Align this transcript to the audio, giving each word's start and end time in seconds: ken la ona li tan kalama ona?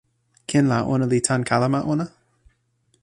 ken 0.49 0.65
la 0.71 0.77
ona 0.93 1.05
li 1.11 1.19
tan 1.27 1.41
kalama 1.49 1.79
ona? 1.93 2.05